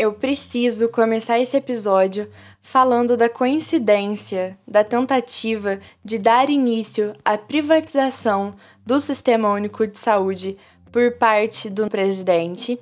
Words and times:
eu 0.00 0.14
preciso 0.14 0.88
começar 0.88 1.38
esse 1.38 1.54
episódio 1.54 2.26
falando 2.62 3.18
da 3.18 3.28
coincidência 3.28 4.58
da 4.66 4.82
tentativa 4.82 5.78
de 6.02 6.16
dar 6.16 6.48
início 6.48 7.12
à 7.22 7.36
privatização 7.36 8.54
do 8.84 8.98
Sistema 8.98 9.52
Único 9.52 9.86
de 9.86 9.98
Saúde 9.98 10.56
por 10.90 11.18
parte 11.18 11.68
do 11.68 11.90
presidente 11.90 12.80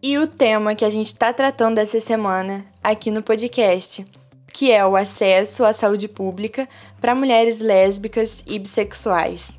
e 0.00 0.16
o 0.16 0.28
tema 0.28 0.76
que 0.76 0.84
a 0.84 0.90
gente 0.90 1.06
está 1.06 1.32
tratando 1.32 1.78
essa 1.78 1.98
semana 1.98 2.64
aqui 2.80 3.10
no 3.10 3.24
podcast, 3.24 4.06
que 4.52 4.70
é 4.70 4.86
o 4.86 4.94
acesso 4.94 5.64
à 5.64 5.72
saúde 5.72 6.06
pública 6.06 6.68
para 7.00 7.12
mulheres 7.12 7.58
lésbicas 7.58 8.44
e 8.46 8.56
bissexuais. 8.60 9.58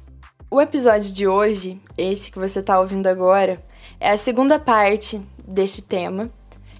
O 0.50 0.62
episódio 0.62 1.12
de 1.12 1.28
hoje, 1.28 1.82
esse 1.98 2.32
que 2.32 2.40
você 2.40 2.60
está 2.60 2.80
ouvindo 2.80 3.08
agora, 3.08 3.62
é 4.00 4.10
a 4.10 4.16
segunda 4.16 4.58
parte 4.58 5.20
desse 5.46 5.82
tema 5.82 6.32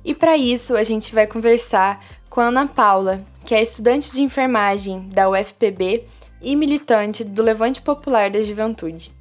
e 0.06 0.14
para 0.14 0.36
isso, 0.38 0.76
a 0.76 0.84
gente 0.84 1.14
vai 1.14 1.26
conversar 1.26 2.04
com 2.30 2.42
a 2.42 2.46
Ana 2.48 2.68
Paula, 2.68 3.24
que 3.46 3.56
é 3.56 3.62
estudante 3.62 4.12
de 4.12 4.22
enfermagem 4.22 5.08
da 5.10 5.30
UFPB 5.30 6.06
e 6.42 6.56
militante 6.56 7.24
do 7.24 7.42
Levante 7.42 7.82
Popular 7.82 8.30
da 8.30 8.42
Juventude. 8.42 9.12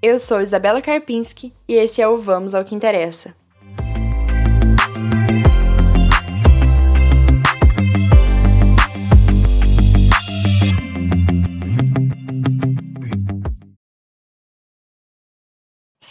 Eu 0.00 0.18
sou 0.18 0.40
Isabela 0.40 0.80
Karpinski 0.80 1.52
e 1.68 1.74
esse 1.74 2.00
é 2.00 2.08
o 2.08 2.16
Vamos 2.16 2.54
ao 2.54 2.64
que 2.64 2.74
Interessa. 2.74 3.34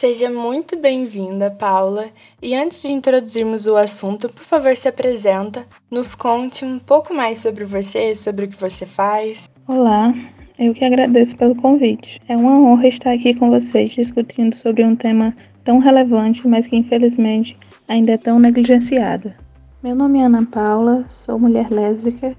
Seja 0.05 0.29
muito 0.29 0.77
bem-vinda, 0.77 1.49
Paula. 1.49 2.09
E 2.39 2.53
antes 2.53 2.83
de 2.83 2.91
introduzirmos 2.91 3.65
o 3.65 3.75
assunto, 3.75 4.29
por 4.29 4.43
favor, 4.43 4.77
se 4.77 4.87
apresenta, 4.87 5.65
nos 5.89 6.13
conte 6.13 6.63
um 6.63 6.77
pouco 6.77 7.11
mais 7.11 7.39
sobre 7.39 7.65
você, 7.65 8.13
sobre 8.13 8.45
o 8.45 8.47
que 8.47 8.55
você 8.55 8.85
faz. 8.85 9.49
Olá, 9.67 10.13
eu 10.59 10.75
que 10.75 10.85
agradeço 10.85 11.35
pelo 11.35 11.55
convite. 11.55 12.21
É 12.27 12.37
uma 12.37 12.55
honra 12.55 12.87
estar 12.87 13.13
aqui 13.13 13.33
com 13.33 13.49
vocês 13.49 13.89
discutindo 13.89 14.55
sobre 14.55 14.83
um 14.83 14.95
tema 14.95 15.35
tão 15.63 15.79
relevante, 15.79 16.47
mas 16.47 16.67
que 16.67 16.75
infelizmente 16.75 17.57
ainda 17.87 18.11
é 18.11 18.17
tão 18.17 18.37
negligenciado. 18.37 19.33
Meu 19.81 19.95
nome 19.95 20.19
é 20.19 20.25
Ana 20.25 20.45
Paula, 20.45 21.03
sou 21.09 21.39
mulher 21.39 21.71
lésbica, 21.71 22.35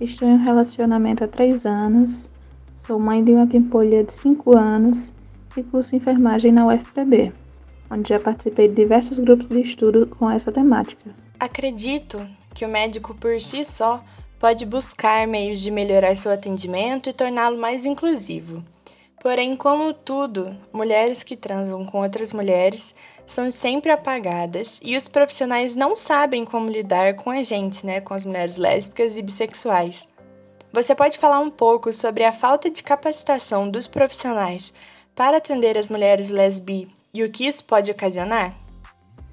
estou 0.00 0.28
em 0.28 0.34
um 0.34 0.44
relacionamento 0.44 1.24
há 1.24 1.26
três 1.26 1.66
anos, 1.66 2.30
sou 2.76 2.96
mãe 3.00 3.24
de 3.24 3.32
uma 3.32 3.48
pimpolha 3.48 4.04
de 4.04 4.12
cinco 4.12 4.56
anos 4.56 5.12
e 5.58 5.64
curso 5.64 5.94
enfermagem 5.94 6.52
na 6.52 6.66
UFPB, 6.66 7.32
onde 7.90 8.08
já 8.08 8.18
participei 8.18 8.68
de 8.68 8.74
diversos 8.74 9.18
grupos 9.18 9.48
de 9.48 9.60
estudo 9.60 10.06
com 10.06 10.30
essa 10.30 10.52
temática. 10.52 11.14
Acredito 11.38 12.26
que 12.54 12.64
o 12.64 12.68
médico 12.68 13.14
por 13.14 13.40
si 13.40 13.64
só 13.64 14.00
pode 14.38 14.64
buscar 14.64 15.26
meios 15.26 15.60
de 15.60 15.70
melhorar 15.70 16.16
seu 16.16 16.30
atendimento 16.30 17.08
e 17.08 17.12
torná-lo 17.12 17.58
mais 17.58 17.84
inclusivo. 17.84 18.64
Porém, 19.20 19.56
como 19.56 19.92
tudo, 19.92 20.56
mulheres 20.72 21.24
que 21.24 21.36
transam 21.36 21.84
com 21.84 22.02
outras 22.02 22.32
mulheres 22.32 22.94
são 23.26 23.50
sempre 23.50 23.90
apagadas 23.90 24.80
e 24.82 24.96
os 24.96 25.08
profissionais 25.08 25.74
não 25.74 25.96
sabem 25.96 26.44
como 26.44 26.70
lidar 26.70 27.14
com 27.14 27.30
a 27.30 27.42
gente, 27.42 27.84
né, 27.84 28.00
com 28.00 28.14
as 28.14 28.24
mulheres 28.24 28.56
lésbicas 28.56 29.16
e 29.16 29.22
bissexuais. 29.22 30.08
Você 30.72 30.94
pode 30.94 31.18
falar 31.18 31.40
um 31.40 31.50
pouco 31.50 31.92
sobre 31.92 32.24
a 32.24 32.32
falta 32.32 32.70
de 32.70 32.82
capacitação 32.82 33.68
dos 33.68 33.86
profissionais 33.86 34.72
para 35.18 35.38
atender 35.38 35.76
as 35.76 35.88
mulheres 35.88 36.30
lesbi 36.30 36.86
e 37.12 37.24
o 37.24 37.28
que 37.28 37.44
isso 37.44 37.64
pode 37.64 37.90
ocasionar? 37.90 38.56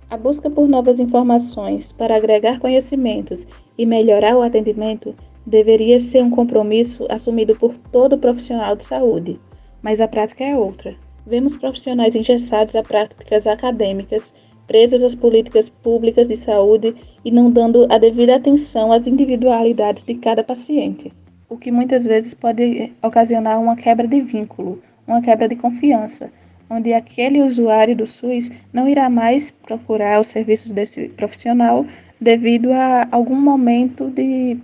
A 0.10 0.18
busca 0.18 0.50
por 0.50 0.68
novas 0.68 1.00
informações 1.00 1.92
para 1.92 2.16
agregar 2.16 2.60
conhecimentos 2.60 3.46
e 3.78 3.86
melhorar 3.86 4.36
o 4.36 4.42
atendimento 4.42 5.14
deveria 5.46 6.00
ser 6.00 6.24
um 6.24 6.32
compromisso 6.32 7.06
assumido 7.08 7.56
por 7.56 7.78
todo 7.92 8.18
profissional 8.18 8.76
de 8.76 8.84
saúde, 8.84 9.40
mas 9.84 10.02
a 10.02 10.08
prática 10.08 10.44
é 10.44 10.58
outra. 10.58 10.96
Vemos 11.24 11.56
profissionais 11.56 12.16
engessados 12.16 12.76
a 12.76 12.82
práticas 12.82 13.46
acadêmicas, 13.46 14.34
presos 14.66 15.04
às 15.04 15.14
políticas 15.14 15.70
públicas 15.70 16.28
de 16.28 16.36
saúde 16.36 16.96
e 17.24 17.30
não 17.30 17.52
dando 17.52 17.86
a 17.92 18.00
devida 18.00 18.38
atenção 18.38 18.92
às 18.92 19.06
individualidades 19.06 20.04
de 20.04 20.16
cada 20.16 20.44
paciente, 20.44 21.14
o 21.48 21.60
que 21.60 21.72
muitas 21.72 22.06
vezes 22.08 22.34
pode 22.34 22.92
ocasionar 23.04 23.62
uma 23.62 23.76
quebra 23.76 24.08
de 24.08 24.20
vínculo, 24.22 24.82
uma 25.08 25.22
quebra 25.22 25.48
de 25.48 25.56
confiança, 25.56 26.32
onde 26.70 26.94
aquele 26.94 27.42
usuário 27.42 27.96
do 27.96 28.08
SUS 28.08 28.52
não 28.74 28.88
irá 28.88 29.10
mais 29.10 29.52
procurar 29.52 30.22
os 30.22 30.28
serviços 30.28 30.72
desse 30.72 31.10
profissional 31.10 31.86
devido 32.20 32.72
a 32.72 33.08
algum 33.12 33.36
momento 33.36 34.10
de 34.10 34.58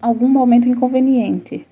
algum 0.00 0.28
momento 0.28 0.68
inconveniente. 0.68 1.66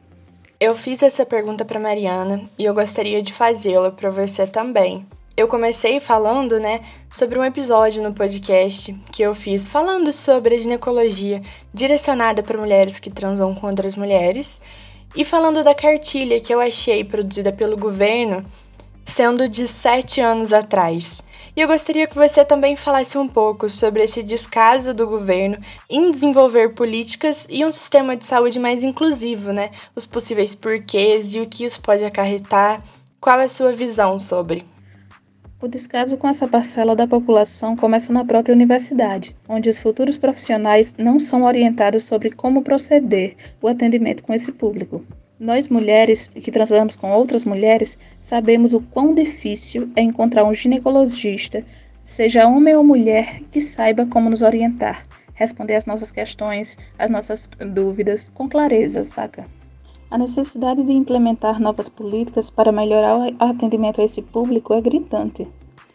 Eu 0.59 0.75
fiz 0.75 1.03
essa 1.03 1.27
pergunta 1.27 1.65
para 1.65 1.79
Mariana 1.79 2.43
e 2.59 2.65
eu 2.65 2.75
gostaria 2.75 3.23
de 3.23 3.33
fazê-la 3.33 3.91
para 3.91 4.11
você 4.11 4.47
também. 4.47 5.05
Eu 5.37 5.47
comecei 5.47 6.01
falando, 6.01 6.59
né, 6.59 6.81
sobre 7.13 7.39
um 7.39 7.45
episódio 7.45 8.03
no 8.03 8.15
podcast 8.15 8.95
que 9.13 9.23
eu 9.23 9.35
fiz 9.35 9.69
falando 9.69 10.11
sobre 10.11 10.55
a 10.55 10.59
ginecologia 10.59 11.43
direcionada 11.75 12.43
para 12.43 12.59
mulheres 12.59 12.99
que 12.99 13.11
transam 13.11 13.55
com 13.55 13.67
outras 13.67 13.95
mulheres 13.95 14.59
e 15.15 15.25
falando 15.25 15.63
da 15.63 15.75
cartilha 15.75 16.41
que 16.41 16.53
eu 16.53 16.61
achei 16.61 17.05
produzida 17.05 17.53
pelo 17.53 17.77
governo, 17.77 18.45
sendo 19.05 19.49
de 19.49 19.69
sete 19.69 20.21
anos 20.21 20.53
atrás. 20.53 21.23
E 21.57 21.61
eu 21.61 21.69
gostaria 21.69 22.07
que 22.07 22.15
você 22.15 22.45
também 22.45 22.77
falasse 22.77 23.17
um 23.17 23.27
pouco 23.27 23.71
sobre 23.71 24.03
esse 24.03 24.23
descaso 24.23 24.93
do 24.93 25.07
governo 25.07 25.59
em 25.89 26.11
desenvolver 26.11 26.75
políticas 26.75 27.47
e 27.49 27.65
um 27.65 27.73
sistema 27.73 28.15
de 28.15 28.27
saúde 28.27 28.59
mais 28.59 28.83
inclusivo, 28.83 29.53
né? 29.53 29.71
Os 29.95 30.05
possíveis 30.05 30.55
porquês 30.55 31.35
e 31.35 31.41
o 31.41 31.47
que 31.47 31.65
isso 31.65 31.81
pode 31.81 32.05
acarretar. 32.05 32.85
Qual 33.19 33.41
é 33.41 33.45
a 33.45 33.49
sua 33.49 33.73
visão 33.73 34.19
sobre? 34.19 34.76
O 35.67 35.69
descaso 35.69 36.17
com 36.17 36.29
essa 36.29 36.47
parcela 36.47 36.95
da 36.95 37.09
população 37.09 37.75
começa 37.75 38.13
na 38.13 38.25
própria 38.25 38.55
universidade, 38.55 39.35
onde 39.49 39.69
os 39.69 39.79
futuros 39.79 40.17
profissionais 40.17 40.95
não 40.97 41.19
são 41.19 41.43
orientados 41.43 42.05
sobre 42.05 42.31
como 42.31 42.63
proceder 42.63 43.35
o 43.61 43.67
atendimento 43.67 44.23
com 44.23 44.33
esse 44.33 44.53
público. 44.53 45.05
Nós 45.41 45.67
mulheres 45.67 46.29
que 46.29 46.53
transamos 46.53 46.95
com 46.95 47.11
outras 47.11 47.45
mulheres 47.45 47.99
sabemos 48.21 48.75
o 48.75 48.81
quão 48.81 49.13
difícil 49.13 49.91
é 49.97 50.03
encontrar 50.03 50.45
um 50.45 50.55
ginecologista, 50.55 51.65
seja 52.05 52.47
homem 52.47 52.77
ou 52.77 52.85
mulher, 52.85 53.41
que 53.51 53.61
saiba 53.61 54.07
como 54.07 54.31
nos 54.31 54.43
orientar, 54.43 55.03
responder 55.35 55.75
às 55.75 55.85
nossas 55.85 56.13
questões, 56.13 56.79
às 56.97 57.11
nossas 57.11 57.51
dúvidas 57.59 58.31
com 58.33 58.49
clareza, 58.49 59.05
saca? 59.05 59.45
A 60.11 60.17
necessidade 60.17 60.85
de 60.85 60.93
implementar 60.93 61.61
novas 61.61 61.89
políticas 61.89 62.49
para 62.49 62.71
melhorar 62.71 63.19
o 63.19 63.35
atendimento 63.39 64.01
a 64.01 64.05
esse 64.05 64.23
público 64.23 64.73
é 64.73 64.81
gritante. 64.81 65.47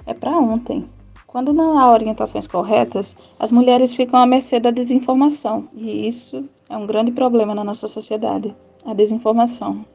É 0.05 0.13
para 0.13 0.37
ontem. 0.37 0.87
Quando 1.25 1.53
não 1.53 1.79
há 1.79 1.89
orientações 1.89 2.45
corretas, 2.45 3.15
as 3.39 3.53
mulheres 3.53 3.93
ficam 3.93 4.19
à 4.19 4.25
mercê 4.25 4.59
da 4.59 4.69
desinformação, 4.69 5.69
e 5.73 6.05
isso 6.07 6.43
é 6.69 6.75
um 6.75 6.85
grande 6.85 7.11
problema 7.11 7.55
na 7.55 7.63
nossa 7.63 7.87
sociedade 7.87 8.53
a 8.85 8.93
desinformação. 8.93 9.85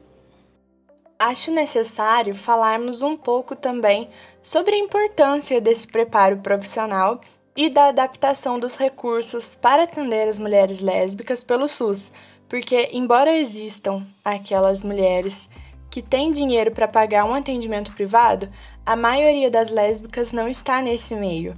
Acho 1.19 1.51
necessário 1.51 2.33
falarmos 2.33 3.03
um 3.03 3.15
pouco 3.15 3.55
também 3.55 4.09
sobre 4.41 4.75
a 4.75 4.79
importância 4.79 5.61
desse 5.61 5.87
preparo 5.87 6.37
profissional 6.37 7.21
e 7.55 7.69
da 7.69 7.87
adaptação 7.87 8.59
dos 8.59 8.75
recursos 8.75 9.55
para 9.55 9.83
atender 9.83 10.27
as 10.27 10.39
mulheres 10.39 10.79
lésbicas 10.79 11.43
pelo 11.43 11.67
SUS, 11.67 12.11
porque, 12.49 12.89
embora 12.93 13.35
existam 13.35 14.05
aquelas 14.23 14.81
mulheres 14.81 15.49
que 15.89 16.01
têm 16.01 16.31
dinheiro 16.31 16.71
para 16.71 16.87
pagar 16.87 17.25
um 17.25 17.33
atendimento 17.33 17.91
privado, 17.93 18.49
a 18.85 18.95
maioria 18.95 19.49
das 19.51 19.69
lésbicas 19.69 20.31
não 20.31 20.47
está 20.47 20.81
nesse 20.81 21.15
meio. 21.15 21.53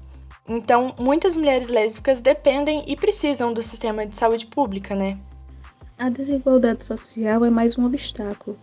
Então, 0.47 0.95
muitas 0.99 1.35
mulheres 1.35 1.69
lésbicas 1.69 2.21
dependem 2.21 2.83
e 2.87 2.95
precisam 2.95 3.53
do 3.53 3.61
sistema 3.61 4.05
de 4.05 4.17
saúde 4.17 4.47
pública, 4.47 4.95
né? 4.95 5.17
A 5.97 6.09
desigualdade 6.09 6.85
social 6.85 7.45
é 7.45 7.49
mais 7.49 7.77
um 7.77 7.85
obstáculo, 7.85 8.57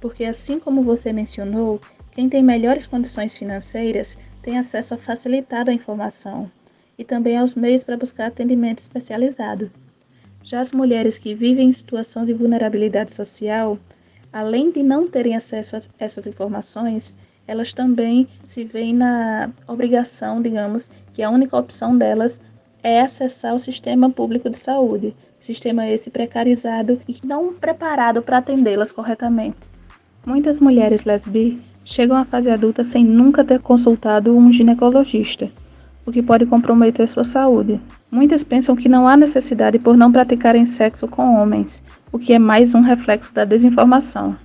porque, 0.00 0.24
assim 0.24 0.60
como 0.60 0.82
você 0.82 1.12
mencionou, 1.12 1.80
quem 2.12 2.28
tem 2.28 2.42
melhores 2.42 2.86
condições 2.86 3.36
financeiras 3.36 4.16
tem 4.42 4.58
acesso 4.58 4.96
facilitado 4.96 5.70
à 5.70 5.74
informação 5.74 6.48
e 6.96 7.04
também 7.04 7.36
aos 7.36 7.54
meios 7.54 7.82
para 7.82 7.96
buscar 7.96 8.26
atendimento 8.26 8.78
especializado. 8.78 9.72
Já 10.44 10.60
as 10.60 10.72
mulheres 10.72 11.18
que 11.18 11.34
vivem 11.34 11.70
em 11.70 11.72
situação 11.72 12.26
de 12.26 12.34
vulnerabilidade 12.34 13.14
social, 13.14 13.78
além 14.30 14.70
de 14.70 14.82
não 14.82 15.08
terem 15.08 15.34
acesso 15.34 15.74
a 15.74 15.80
essas 15.98 16.26
informações, 16.26 17.16
elas 17.46 17.72
também 17.72 18.28
se 18.44 18.62
veem 18.62 18.92
na 18.92 19.50
obrigação, 19.66 20.42
digamos, 20.42 20.90
que 21.14 21.22
a 21.22 21.30
única 21.30 21.56
opção 21.56 21.96
delas 21.96 22.38
é 22.82 23.00
acessar 23.00 23.54
o 23.54 23.58
sistema 23.58 24.10
público 24.10 24.50
de 24.50 24.58
saúde, 24.58 25.16
sistema 25.40 25.88
esse 25.88 26.10
precarizado 26.10 27.00
e 27.08 27.16
não 27.24 27.54
preparado 27.54 28.20
para 28.20 28.36
atendê-las 28.36 28.92
corretamente. 28.92 29.56
Muitas 30.26 30.60
mulheres 30.60 31.06
lesbi 31.06 31.62
chegam 31.86 32.18
à 32.18 32.24
fase 32.26 32.50
adulta 32.50 32.84
sem 32.84 33.02
nunca 33.02 33.42
ter 33.42 33.60
consultado 33.60 34.36
um 34.36 34.52
ginecologista, 34.52 35.50
o 36.04 36.12
que 36.12 36.22
pode 36.22 36.44
comprometer 36.44 37.08
sua 37.08 37.24
saúde. 37.24 37.80
Muitas 38.14 38.44
pensam 38.44 38.76
que 38.76 38.88
não 38.88 39.08
há 39.08 39.16
necessidade 39.16 39.76
por 39.76 39.96
não 39.96 40.12
praticarem 40.12 40.64
sexo 40.64 41.08
com 41.08 41.34
homens, 41.34 41.82
o 42.12 42.18
que 42.18 42.32
é 42.32 42.38
mais 42.38 42.72
um 42.72 42.80
reflexo 42.80 43.34
da 43.34 43.44
desinformação. 43.44 44.38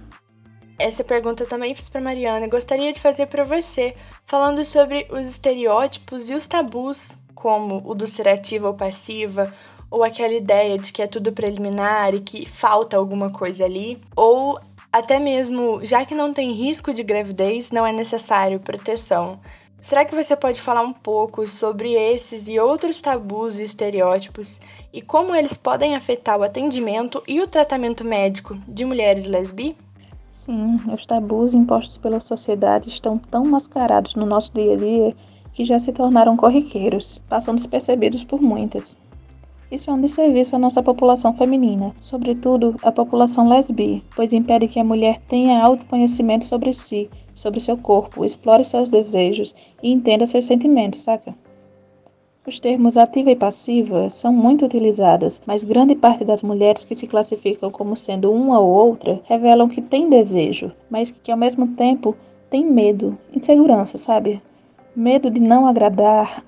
Essa 0.79 1.03
pergunta 1.03 1.45
também 1.45 1.75
fiz 1.75 1.87
para 1.87 2.01
Mariana 2.01 2.47
gostaria 2.47 2.91
de 2.91 2.99
fazer 2.99 3.27
para 3.27 3.43
você, 3.43 3.93
falando 4.25 4.65
sobre 4.65 5.05
os 5.11 5.29
estereótipos 5.29 6.31
e 6.31 6.33
os 6.33 6.47
tabus, 6.47 7.11
como 7.35 7.83
o 7.85 7.93
do 7.93 8.07
ser 8.07 8.27
ativa 8.27 8.69
ou 8.69 8.73
passiva, 8.73 9.53
ou 9.91 10.03
aquela 10.03 10.33
ideia 10.33 10.75
de 10.79 10.91
que 10.91 11.03
é 11.03 11.05
tudo 11.05 11.31
preliminar 11.31 12.15
e 12.15 12.21
que 12.21 12.49
falta 12.49 12.97
alguma 12.97 13.29
coisa 13.29 13.65
ali, 13.65 14.01
ou 14.15 14.59
até 14.91 15.19
mesmo, 15.19 15.79
já 15.83 16.03
que 16.03 16.15
não 16.15 16.33
tem 16.33 16.53
risco 16.53 16.91
de 16.91 17.03
gravidez, 17.03 17.69
não 17.69 17.85
é 17.85 17.93
necessário 17.93 18.59
proteção. 18.59 19.39
Será 19.81 20.03
que 20.03 20.13
você 20.13 20.35
pode 20.35 20.59
falar 20.59 20.81
um 20.81 20.91
pouco 20.91 21.47
sobre 21.47 21.93
esses 21.93 22.47
e 22.47 22.59
outros 22.59 22.99
tabus 22.99 23.57
e 23.57 23.63
estereótipos 23.63 24.59
e 24.91 25.01
como 25.01 25.33
eles 25.33 25.55
podem 25.55 25.95
afetar 25.95 26.37
o 26.37 26.43
atendimento 26.43 27.23
e 27.25 27.39
o 27.39 27.47
tratamento 27.47 28.03
médico 28.03 28.57
de 28.67 28.83
mulheres 28.83 29.25
lesbi? 29.25 29.75
Sim, 30.33 30.79
os 30.93 31.05
tabus 31.05 31.53
impostos 31.53 31.97
pela 31.97 32.19
sociedade 32.19 32.89
estão 32.89 33.17
tão 33.17 33.45
mascarados 33.45 34.15
no 34.15 34.25
nosso 34.25 34.53
dia 34.53 34.73
a 34.73 34.77
dia 34.77 35.15
que 35.53 35.63
já 35.63 35.79
se 35.79 35.91
tornaram 35.93 36.35
corriqueiros, 36.35 37.21
passam 37.29 37.55
despercebidos 37.55 38.23
por 38.23 38.41
muitas. 38.41 38.95
Isso 39.71 39.89
é 39.89 39.93
um 39.93 40.01
desserviço 40.01 40.55
à 40.55 40.59
nossa 40.59 40.81
população 40.83 41.35
feminina, 41.35 41.93
sobretudo 42.01 42.75
a 42.81 42.91
população 42.91 43.47
lesbi, 43.47 44.03
pois 44.15 44.33
impede 44.33 44.67
que 44.67 44.79
a 44.79 44.83
mulher 44.83 45.19
tenha 45.27 45.63
autoconhecimento 45.63 46.45
sobre 46.45 46.73
si, 46.73 47.09
sobre 47.39 47.61
seu 47.61 47.77
corpo, 47.77 48.25
explore 48.25 48.65
seus 48.65 48.89
desejos 48.89 49.55
e 49.81 49.91
entenda 49.91 50.27
seus 50.27 50.45
sentimentos, 50.45 50.99
saca? 50.99 51.33
Os 52.45 52.59
termos 52.59 52.97
ativa 52.97 53.31
e 53.31 53.35
passiva 53.35 54.09
são 54.09 54.33
muito 54.33 54.65
utilizados, 54.65 55.39
mas 55.45 55.63
grande 55.63 55.95
parte 55.95 56.25
das 56.25 56.41
mulheres 56.41 56.83
que 56.83 56.95
se 56.95 57.07
classificam 57.07 57.71
como 57.71 57.95
sendo 57.95 58.31
uma 58.31 58.59
ou 58.59 58.69
outra 58.69 59.21
revelam 59.23 59.69
que 59.69 59.81
têm 59.81 60.09
desejo, 60.09 60.71
mas 60.89 61.11
que 61.11 61.31
ao 61.31 61.37
mesmo 61.37 61.67
tempo 61.75 62.13
têm 62.49 62.65
medo, 62.65 63.17
insegurança, 63.33 63.97
sabe? 63.97 64.41
Medo 64.93 65.29
de 65.29 65.39
não 65.39 65.65
agradar, 65.65 66.43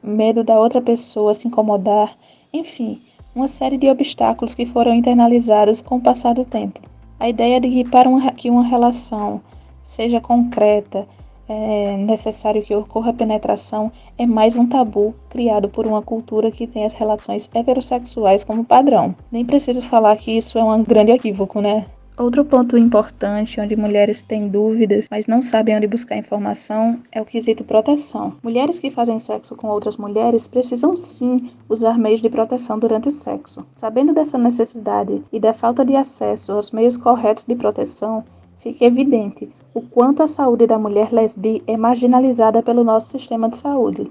medo 0.00 0.44
da 0.44 0.60
outra 0.60 0.80
pessoa 0.80 1.34
se 1.34 1.48
incomodar, 1.48 2.14
enfim, 2.52 3.00
uma 3.34 3.48
série 3.48 3.76
de 3.76 3.88
obstáculos 3.88 4.54
que 4.54 4.66
foram 4.66 4.94
internalizados 4.94 5.80
com 5.80 5.96
o 5.96 6.00
passar 6.00 6.34
do 6.34 6.44
tempo. 6.44 6.80
A 7.18 7.28
ideia 7.28 7.60
de 7.60 7.68
que 7.68 7.88
para 7.88 8.08
uma, 8.08 8.30
que 8.30 8.48
uma 8.48 8.64
relação 8.64 9.40
seja 9.86 10.20
concreta 10.20 11.06
é 11.48 11.96
necessário 11.96 12.62
que 12.62 12.74
ocorra 12.74 13.12
penetração 13.12 13.92
é 14.18 14.26
mais 14.26 14.56
um 14.56 14.66
tabu 14.66 15.14
criado 15.30 15.68
por 15.68 15.86
uma 15.86 16.02
cultura 16.02 16.50
que 16.50 16.66
tem 16.66 16.84
as 16.84 16.92
relações 16.92 17.48
heterossexuais 17.54 18.42
como 18.42 18.64
padrão. 18.64 19.14
Nem 19.30 19.44
preciso 19.44 19.80
falar 19.82 20.16
que 20.16 20.36
isso 20.36 20.58
é 20.58 20.64
um 20.64 20.82
grande 20.82 21.12
equívoco, 21.12 21.60
né? 21.60 21.86
Outro 22.18 22.44
ponto 22.44 22.78
importante 22.78 23.60
onde 23.60 23.76
mulheres 23.76 24.22
têm 24.22 24.48
dúvidas, 24.48 25.06
mas 25.10 25.26
não 25.26 25.42
sabem 25.42 25.76
onde 25.76 25.86
buscar 25.86 26.16
informação, 26.16 26.98
é 27.12 27.20
o 27.20 27.26
quesito 27.26 27.62
proteção. 27.62 28.32
Mulheres 28.42 28.80
que 28.80 28.90
fazem 28.90 29.18
sexo 29.18 29.54
com 29.54 29.68
outras 29.68 29.98
mulheres 29.98 30.46
precisam 30.46 30.96
sim 30.96 31.50
usar 31.68 31.98
meios 31.98 32.22
de 32.22 32.30
proteção 32.30 32.78
durante 32.78 33.10
o 33.10 33.12
sexo. 33.12 33.66
Sabendo 33.70 34.14
dessa 34.14 34.38
necessidade 34.38 35.22
e 35.30 35.38
da 35.38 35.52
falta 35.52 35.84
de 35.84 35.94
acesso 35.94 36.52
aos 36.52 36.72
meios 36.72 36.96
corretos 36.96 37.44
de 37.44 37.54
proteção, 37.54 38.24
fica 38.60 38.86
evidente 38.86 39.50
o 39.76 39.82
quanto 39.82 40.22
a 40.22 40.26
saúde 40.26 40.66
da 40.66 40.78
mulher 40.78 41.12
lesbi 41.12 41.62
é 41.66 41.76
marginalizada 41.76 42.62
pelo 42.62 42.82
nosso 42.82 43.10
sistema 43.10 43.46
de 43.46 43.58
saúde. 43.58 44.10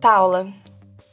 Paula, 0.00 0.48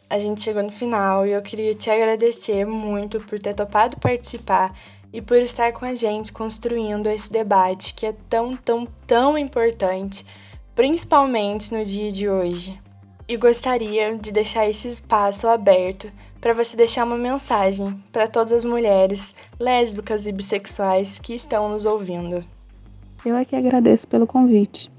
a 0.10 0.18
gente 0.18 0.42
chegou 0.42 0.64
no 0.64 0.72
final 0.72 1.24
e 1.28 1.34
eu 1.34 1.42
queria 1.44 1.76
te 1.76 1.88
agradecer 1.88 2.66
muito 2.66 3.20
por 3.20 3.38
ter 3.38 3.54
topado 3.54 3.96
participar 3.98 4.76
e 5.14 5.22
por 5.22 5.38
estar 5.38 5.72
com 5.72 5.86
a 5.86 5.94
gente 5.94 6.34
construindo 6.34 7.06
esse 7.06 7.32
debate 7.32 7.94
que 7.94 8.08
é 8.08 8.16
tão, 8.28 8.58
tão, 8.58 8.88
tão 9.06 9.38
importante, 9.38 10.26
principalmente 10.74 11.72
no 11.72 11.86
dia 11.86 12.12
de 12.12 12.28
hoje. 12.28 12.82
E 13.28 13.38
gostaria 13.38 14.18
de 14.18 14.32
deixar 14.32 14.68
esse 14.68 14.88
espaço 14.88 15.48
aberto 15.48 16.12
para 16.42 16.56
você 16.56 16.76
deixar 16.76 17.06
uma 17.06 17.18
mensagem 17.18 18.02
para 18.12 18.28
todas 18.28 18.52
as 18.52 18.66
mulheres 18.66 19.36
lésbicas 19.60 20.26
e 20.26 20.32
bissexuais 20.32 21.20
que 21.20 21.36
estão 21.36 21.70
nos 21.70 21.86
ouvindo. 21.86 22.44
Eu 23.26 23.36
aqui 23.36 23.54
agradeço 23.54 24.08
pelo 24.08 24.26
convite. 24.26 24.90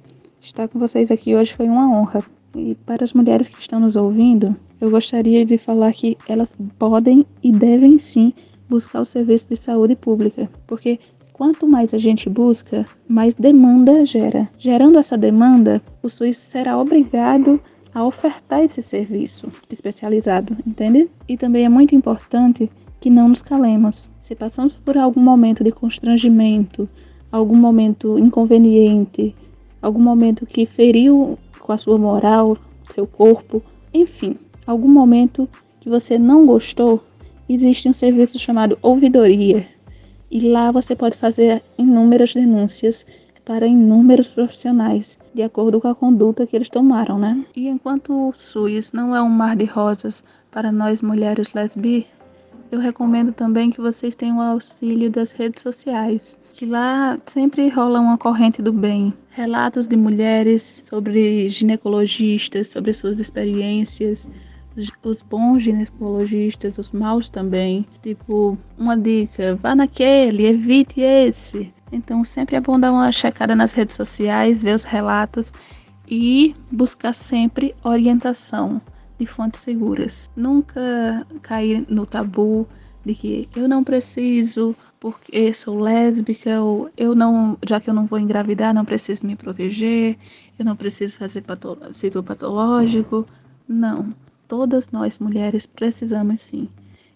Estar 0.40 0.68
com 0.68 0.78
vocês 0.78 1.10
aqui 1.10 1.34
hoje 1.34 1.54
foi 1.54 1.66
uma 1.66 1.90
honra. 1.90 2.22
E 2.54 2.74
para 2.84 3.02
as 3.02 3.14
mulheres 3.14 3.48
que 3.48 3.58
estão 3.58 3.80
nos 3.80 3.96
ouvindo, 3.96 4.54
eu 4.78 4.90
gostaria 4.90 5.44
de 5.46 5.56
falar 5.56 5.92
que 5.92 6.18
elas 6.28 6.54
podem 6.78 7.24
e 7.42 7.50
devem 7.50 7.98
sim 7.98 8.34
buscar 8.68 9.00
o 9.00 9.06
serviço 9.06 9.48
de 9.48 9.56
saúde 9.56 9.96
pública, 9.96 10.50
porque 10.66 11.00
quanto 11.32 11.66
mais 11.66 11.94
a 11.94 11.98
gente 11.98 12.28
busca, 12.28 12.86
mais 13.08 13.32
demanda 13.32 14.04
gera. 14.04 14.48
Gerando 14.58 14.98
essa 14.98 15.16
demanda, 15.16 15.80
o 16.02 16.10
SUS 16.10 16.36
será 16.36 16.78
obrigado 16.78 17.58
a 17.94 18.04
ofertar 18.04 18.60
esse 18.60 18.82
serviço 18.82 19.50
especializado, 19.70 20.56
entende? 20.66 21.08
E 21.26 21.38
também 21.38 21.64
é 21.64 21.68
muito 21.68 21.94
importante 21.94 22.70
que 23.00 23.08
não 23.08 23.28
nos 23.28 23.42
calemos. 23.42 24.10
Se 24.20 24.34
passamos 24.34 24.76
por 24.76 24.98
algum 24.98 25.22
momento 25.22 25.64
de 25.64 25.72
constrangimento, 25.72 26.88
algum 27.30 27.56
momento 27.56 28.18
inconveniente, 28.18 29.34
algum 29.80 30.00
momento 30.00 30.46
que 30.46 30.66
feriu 30.66 31.38
com 31.58 31.72
a 31.72 31.78
sua 31.78 31.98
moral, 31.98 32.56
seu 32.90 33.06
corpo, 33.06 33.62
enfim, 33.92 34.36
algum 34.66 34.88
momento 34.88 35.48
que 35.80 35.88
você 35.88 36.18
não 36.18 36.46
gostou, 36.46 37.02
existe 37.48 37.88
um 37.88 37.92
serviço 37.92 38.38
chamado 38.38 38.78
ouvidoria. 38.82 39.66
E 40.30 40.40
lá 40.48 40.70
você 40.70 40.94
pode 40.94 41.16
fazer 41.16 41.62
inúmeras 41.76 42.34
denúncias 42.34 43.04
para 43.44 43.66
inúmeros 43.66 44.28
profissionais, 44.28 45.18
de 45.34 45.42
acordo 45.42 45.80
com 45.80 45.88
a 45.88 45.94
conduta 45.94 46.46
que 46.46 46.54
eles 46.54 46.68
tomaram, 46.68 47.18
né? 47.18 47.44
E 47.56 47.66
enquanto 47.66 48.28
o 48.28 48.32
SUS 48.38 48.92
não 48.92 49.16
é 49.16 49.20
um 49.20 49.28
mar 49.28 49.56
de 49.56 49.64
rosas 49.64 50.22
para 50.50 50.70
nós 50.70 51.02
mulheres 51.02 51.52
lesbi, 51.52 52.06
eu 52.70 52.78
recomendo 52.78 53.32
também 53.32 53.70
que 53.70 53.80
vocês 53.80 54.14
tenham 54.14 54.38
o 54.38 54.40
auxílio 54.40 55.10
das 55.10 55.32
redes 55.32 55.62
sociais, 55.62 56.38
que 56.54 56.64
lá 56.64 57.18
sempre 57.26 57.68
rola 57.68 58.00
uma 58.00 58.16
corrente 58.16 58.62
do 58.62 58.72
bem. 58.72 59.12
Relatos 59.30 59.86
de 59.86 59.96
mulheres 59.96 60.82
sobre 60.88 61.48
ginecologistas, 61.48 62.68
sobre 62.68 62.92
suas 62.92 63.18
experiências, 63.18 64.28
os 64.76 65.22
bons 65.22 65.62
ginecologistas, 65.62 66.78
os 66.78 66.92
maus 66.92 67.28
também. 67.28 67.84
Tipo, 68.02 68.56
uma 68.78 68.96
dica: 68.96 69.56
vá 69.56 69.74
naquele, 69.74 70.46
evite 70.46 71.00
esse. 71.00 71.72
Então, 71.90 72.24
sempre 72.24 72.54
é 72.54 72.60
bom 72.60 72.78
dar 72.78 72.92
uma 72.92 73.10
checada 73.10 73.56
nas 73.56 73.72
redes 73.72 73.96
sociais, 73.96 74.62
ver 74.62 74.76
os 74.76 74.84
relatos 74.84 75.52
e 76.08 76.54
buscar 76.70 77.12
sempre 77.14 77.74
orientação 77.82 78.80
de 79.20 79.26
fontes 79.26 79.60
seguras. 79.60 80.30
Nunca 80.34 81.26
cair 81.42 81.84
no 81.88 82.06
tabu 82.06 82.66
de 83.04 83.14
que 83.14 83.48
eu 83.54 83.68
não 83.68 83.84
preciso 83.84 84.74
porque 84.98 85.52
sou 85.52 85.78
lésbica 85.78 86.60
ou 86.62 86.90
eu 86.96 87.14
não, 87.14 87.56
já 87.66 87.78
que 87.80 87.88
eu 87.88 87.94
não 87.94 88.06
vou 88.06 88.18
engravidar, 88.18 88.74
não 88.74 88.84
preciso 88.84 89.26
me 89.26 89.36
proteger, 89.36 90.16
eu 90.58 90.64
não 90.64 90.74
preciso 90.74 91.18
fazer 91.18 91.44
ciclo 91.92 92.22
patológico. 92.22 93.26
Não, 93.68 94.14
todas 94.48 94.90
nós 94.90 95.18
mulheres 95.18 95.66
precisamos 95.66 96.40
sim. 96.40 96.68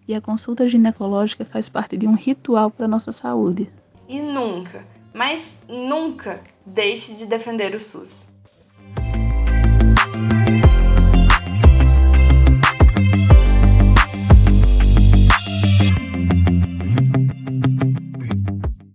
E 0.06 0.14
a 0.14 0.20
consulta 0.20 0.68
ginecológica 0.68 1.44
faz 1.44 1.68
parte 1.70 1.96
de 1.96 2.06
um 2.06 2.14
ritual 2.14 2.70
para 2.70 2.86
nossa 2.86 3.12
saúde. 3.12 3.70
E 4.06 4.20
nunca, 4.20 4.84
mas 5.14 5.58
nunca 5.66 6.40
deixe 6.66 7.14
de 7.14 7.24
defender 7.24 7.74
o 7.74 7.80
SUS. 7.80 8.26